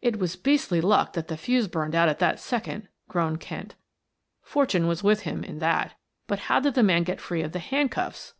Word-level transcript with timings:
"It 0.00 0.18
was 0.18 0.34
beastly 0.34 0.80
luck 0.80 1.12
that 1.12 1.28
the 1.28 1.36
fuse 1.36 1.68
burned 1.68 1.94
out 1.94 2.08
at 2.08 2.20
that 2.20 2.40
second," 2.40 2.88
groaned 3.06 3.40
Kent. 3.40 3.74
"Fortune 4.40 4.86
was 4.86 5.02
with 5.04 5.24
him 5.24 5.44
in 5.44 5.58
that; 5.58 5.92
but 6.26 6.38
how 6.48 6.58
did 6.58 6.72
the 6.72 6.82
man 6.82 7.02
get 7.02 7.20
free 7.20 7.42
of 7.42 7.52
the 7.52 7.58
handcuffs?" 7.58 8.32